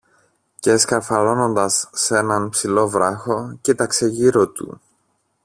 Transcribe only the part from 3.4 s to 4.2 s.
κοίταξε